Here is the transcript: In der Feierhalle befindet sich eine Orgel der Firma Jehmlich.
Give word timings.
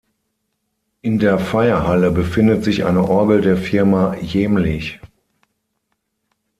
In 1.03 1.19
der 1.19 1.37
Feierhalle 1.37 2.09
befindet 2.09 2.63
sich 2.63 2.85
eine 2.85 3.07
Orgel 3.07 3.41
der 3.41 3.55
Firma 3.55 4.15
Jehmlich. 4.15 4.99